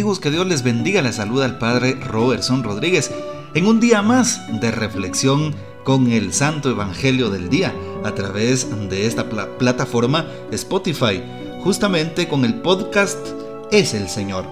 [0.00, 0.18] amigos?
[0.18, 1.02] Que Dios les bendiga.
[1.02, 3.10] Les saluda el Padre Robertson Rodríguez
[3.52, 5.54] en un día más de reflexión
[5.84, 11.22] con el Santo Evangelio del Día a través de esta plataforma Spotify,
[11.62, 13.18] justamente con el podcast
[13.72, 14.46] Es el Señor.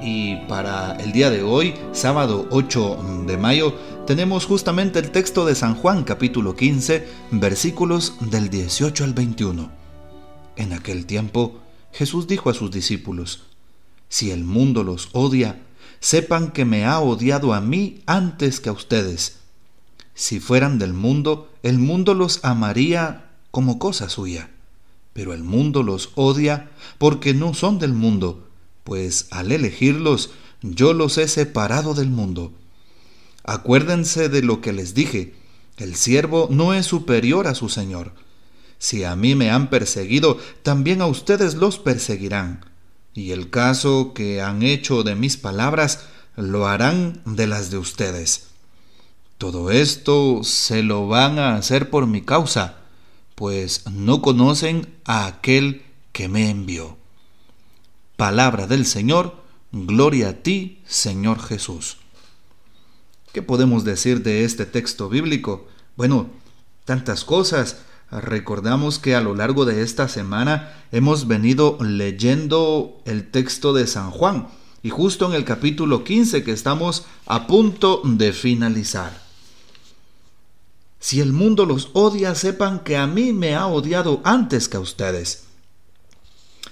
[0.00, 3.74] Y para el día de hoy, sábado 8 de mayo,
[4.06, 9.68] tenemos justamente el texto de San Juan capítulo 15, versículos del 18 al 21.
[10.54, 11.58] En aquel tiempo,
[11.90, 13.55] Jesús dijo a sus discípulos,
[14.08, 15.62] Si el mundo los odia,
[16.00, 19.38] sepan que me ha odiado a mí antes que a ustedes.
[20.14, 24.50] Si fueran del mundo, el mundo los amaría como cosa suya,
[25.12, 28.48] pero el mundo los odia porque no son del mundo,
[28.84, 30.30] pues al elegirlos
[30.62, 32.52] yo los he separado del mundo.
[33.44, 35.34] Acuérdense de lo que les dije,
[35.76, 38.12] el siervo no es superior a su Señor.
[38.78, 42.64] Si a mí me han perseguido, también a ustedes los perseguirán.
[43.16, 46.04] Y el caso que han hecho de mis palabras,
[46.36, 48.48] lo harán de las de ustedes.
[49.38, 52.76] Todo esto se lo van a hacer por mi causa,
[53.34, 56.98] pues no conocen a aquel que me envió.
[58.18, 61.96] Palabra del Señor, gloria a ti, Señor Jesús.
[63.32, 65.68] ¿Qué podemos decir de este texto bíblico?
[65.96, 66.28] Bueno,
[66.84, 67.78] tantas cosas.
[68.10, 74.10] Recordamos que a lo largo de esta semana hemos venido leyendo el texto de San
[74.10, 74.48] Juan
[74.82, 79.26] y justo en el capítulo 15 que estamos a punto de finalizar.
[81.00, 84.80] Si el mundo los odia, sepan que a mí me ha odiado antes que a
[84.80, 85.44] ustedes.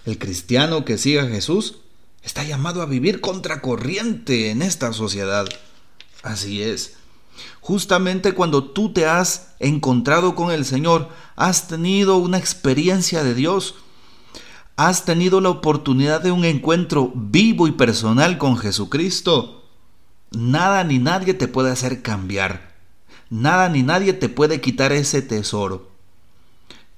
[0.07, 1.77] El cristiano que siga a Jesús
[2.23, 5.47] está llamado a vivir contracorriente en esta sociedad.
[6.23, 6.95] Así es.
[7.61, 13.77] Justamente cuando tú te has encontrado con el Señor, has tenido una experiencia de Dios,
[14.77, 19.65] has tenido la oportunidad de un encuentro vivo y personal con Jesucristo,
[20.31, 22.75] nada ni nadie te puede hacer cambiar.
[23.31, 25.91] Nada ni nadie te puede quitar ese tesoro.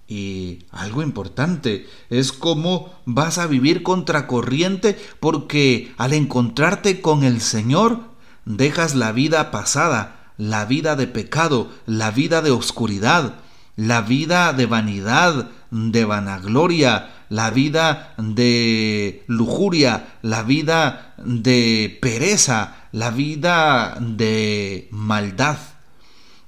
[0.08, 8.00] Y algo importante es cómo vas a vivir contracorriente porque al encontrarte con el Señor
[8.44, 13.34] dejas la vida pasada, la vida de pecado, la vida de oscuridad,
[13.76, 23.10] la vida de vanidad, de vanagloria, la vida de lujuria, la vida de pereza, la
[23.10, 25.58] vida de maldad.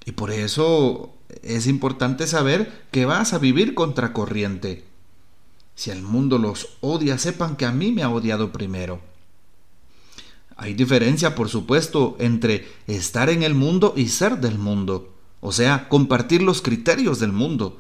[0.05, 4.85] Y por eso es importante saber que vas a vivir contracorriente.
[5.75, 9.01] Si el mundo los odia, sepan que a mí me ha odiado primero.
[10.61, 15.89] Hay diferencia, por supuesto, entre estar en el mundo y ser del mundo, o sea,
[15.89, 17.79] compartir los criterios del mundo.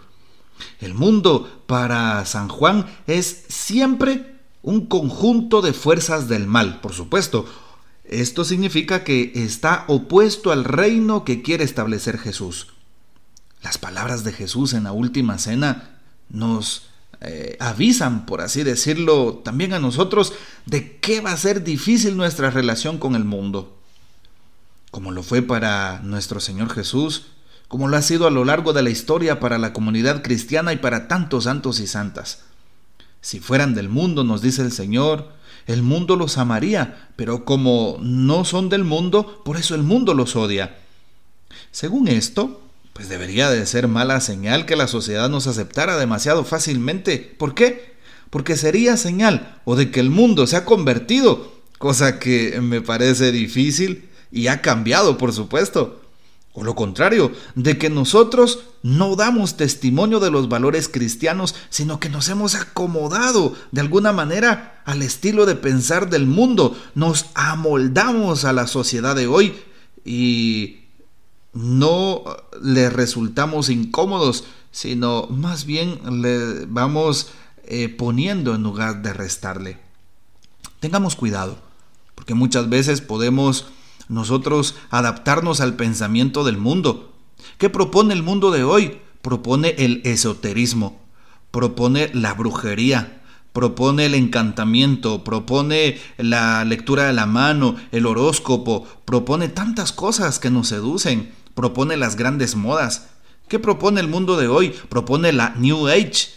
[0.80, 7.46] El mundo para San Juan es siempre un conjunto de fuerzas del mal, por supuesto.
[8.04, 12.68] Esto significa que está opuesto al reino que quiere establecer Jesús.
[13.60, 16.90] Las palabras de Jesús en la última cena nos
[17.20, 20.32] eh, avisan, por así decirlo, también a nosotros
[20.66, 23.76] de qué va a ser difícil nuestra relación con el mundo.
[24.90, 27.26] Como lo fue para nuestro Señor Jesús,
[27.66, 30.76] como lo ha sido a lo largo de la historia para la comunidad cristiana y
[30.76, 32.44] para tantos santos y santas.
[33.20, 35.32] Si fueran del mundo, nos dice el Señor,
[35.66, 40.34] el mundo los amaría, pero como no son del mundo, por eso el mundo los
[40.36, 40.78] odia.
[41.72, 42.62] Según esto,
[42.98, 47.18] pues debería de ser mala señal que la sociedad nos aceptara demasiado fácilmente.
[47.38, 47.94] ¿Por qué?
[48.28, 53.30] Porque sería señal o de que el mundo se ha convertido, cosa que me parece
[53.30, 56.02] difícil y ha cambiado, por supuesto.
[56.54, 62.08] O lo contrario, de que nosotros no damos testimonio de los valores cristianos, sino que
[62.08, 68.52] nos hemos acomodado de alguna manera al estilo de pensar del mundo, nos amoldamos a
[68.52, 69.54] la sociedad de hoy
[70.04, 70.87] y
[71.58, 72.22] no
[72.62, 77.30] le resultamos incómodos, sino más bien le vamos
[77.64, 79.78] eh, poniendo en lugar de restarle.
[80.78, 81.58] Tengamos cuidado,
[82.14, 83.66] porque muchas veces podemos
[84.08, 87.12] nosotros adaptarnos al pensamiento del mundo.
[87.58, 88.98] ¿Qué propone el mundo de hoy?
[89.20, 91.00] Propone el esoterismo,
[91.50, 93.20] propone la brujería,
[93.52, 100.50] propone el encantamiento, propone la lectura de la mano, el horóscopo, propone tantas cosas que
[100.50, 103.08] nos seducen propone las grandes modas.
[103.48, 104.72] ¿Qué propone el mundo de hoy?
[104.88, 106.28] Propone la New Age.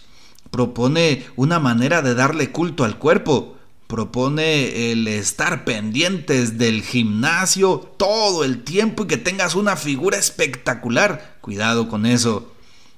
[0.50, 3.56] Propone una manera de darle culto al cuerpo.
[3.86, 11.38] Propone el estar pendientes del gimnasio todo el tiempo y que tengas una figura espectacular.
[11.42, 12.52] Cuidado con eso.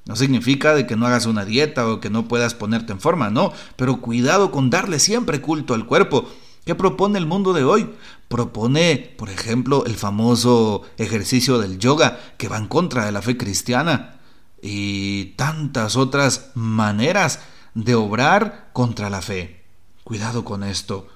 [0.06, 3.31] No significa de que no hagas una dieta o que no puedas ponerte en forma,
[3.31, 6.30] no, pero cuidado con darle siempre culto al cuerpo,
[6.65, 7.94] ¿Qué propone el mundo de hoy?
[8.30, 13.36] Propone, por ejemplo, el famoso ejercicio del yoga que va en contra de la fe
[13.36, 14.19] cristiana
[14.62, 17.42] y tantas otras maneras
[17.74, 19.65] de obrar contra la fe.
[20.06, 21.07] Cuidado con esto.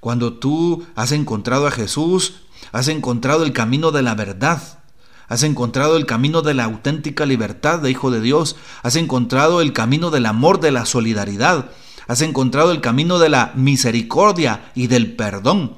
[0.00, 2.40] Cuando tú has encontrado a Jesús,
[2.72, 4.80] has encontrado el camino de la verdad,
[5.28, 9.74] has encontrado el camino de la auténtica libertad de Hijo de Dios, has encontrado el
[9.74, 11.70] camino del amor, de la solidaridad,
[12.08, 15.76] has encontrado el camino de la misericordia y del perdón.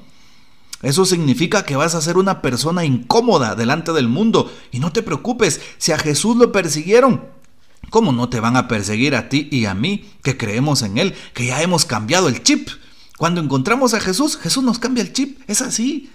[0.81, 4.51] Eso significa que vas a ser una persona incómoda delante del mundo.
[4.71, 7.25] Y no te preocupes, si a Jesús lo persiguieron,
[7.91, 11.13] ¿cómo no te van a perseguir a ti y a mí que creemos en Él,
[11.35, 12.69] que ya hemos cambiado el chip?
[13.17, 16.09] Cuando encontramos a Jesús, Jesús nos cambia el chip, es así.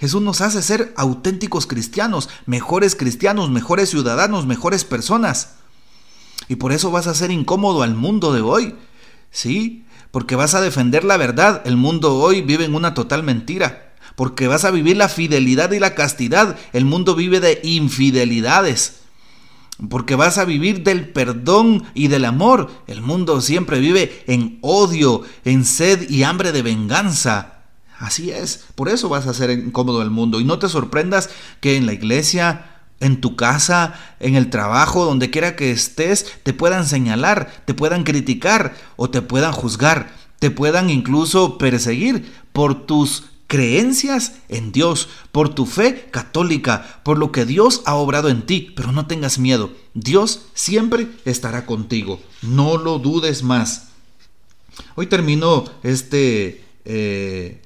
[0.00, 5.56] Jesús nos hace ser auténticos cristianos, mejores cristianos, mejores ciudadanos, mejores personas.
[6.48, 8.74] Y por eso vas a ser incómodo al mundo de hoy.
[9.30, 11.62] Sí, porque vas a defender la verdad.
[11.64, 13.94] El mundo hoy vive en una total mentira.
[14.16, 16.56] Porque vas a vivir la fidelidad y la castidad.
[16.72, 19.00] El mundo vive de infidelidades.
[19.88, 22.70] Porque vas a vivir del perdón y del amor.
[22.88, 27.58] El mundo siempre vive en odio, en sed y hambre de venganza.
[27.98, 30.40] Así es, por eso vas a ser incómodo el mundo.
[30.40, 31.30] Y no te sorprendas
[31.60, 36.52] que en la iglesia en tu casa, en el trabajo, donde quiera que estés, te
[36.52, 43.24] puedan señalar, te puedan criticar o te puedan juzgar, te puedan incluso perseguir por tus
[43.46, 48.72] creencias en Dios, por tu fe católica, por lo que Dios ha obrado en ti.
[48.76, 53.88] Pero no tengas miedo, Dios siempre estará contigo, no lo dudes más.
[54.94, 57.60] Hoy termino este eh,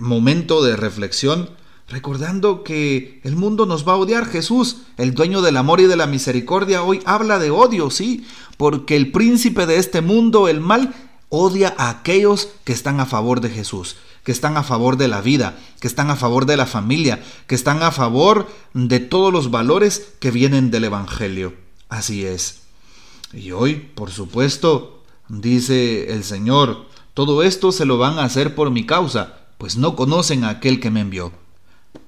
[0.00, 1.50] momento de reflexión
[1.88, 4.26] recordando que el mundo nos va a odiar.
[4.26, 8.26] Jesús, el dueño del amor y de la misericordia, hoy habla de odio, sí,
[8.56, 10.94] porque el príncipe de este mundo, el mal,
[11.28, 15.20] odia a aquellos que están a favor de Jesús, que están a favor de la
[15.20, 19.50] vida, que están a favor de la familia, que están a favor de todos los
[19.50, 21.54] valores que vienen del Evangelio.
[21.88, 22.62] Así es.
[23.32, 28.70] Y hoy, por supuesto, dice el Señor, todo esto se lo van a hacer por
[28.70, 31.32] mi causa, pues no conocen a aquel que me envió.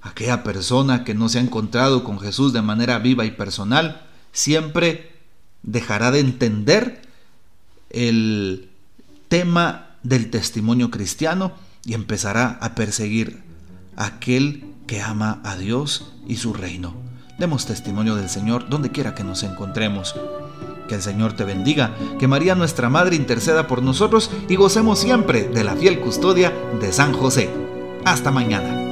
[0.07, 5.13] Aquella persona que no se ha encontrado con Jesús de manera viva y personal, siempre
[5.65, 7.03] dejará de entender
[7.91, 8.71] el
[9.29, 11.53] tema del testimonio cristiano
[11.85, 13.43] y empezará a perseguir
[13.97, 16.95] a aquel que ama a Dios y su reino.
[17.41, 20.15] Demos testimonio del Señor donde quiera que nos encontremos.
[20.89, 25.49] Que el Señor te bendiga, que María nuestra Madre interceda por nosotros y gocemos siempre
[25.49, 27.51] de la fiel custodia de San José.
[28.05, 28.86] Hasta mañana.